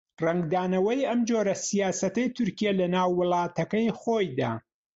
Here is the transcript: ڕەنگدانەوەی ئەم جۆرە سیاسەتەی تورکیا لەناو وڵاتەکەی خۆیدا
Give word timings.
ڕەنگدانەوەی 0.25 1.07
ئەم 1.09 1.19
جۆرە 1.29 1.55
سیاسەتەی 1.67 2.33
تورکیا 2.35 2.71
لەناو 2.79 3.09
وڵاتەکەی 3.19 3.95
خۆیدا 3.99 4.51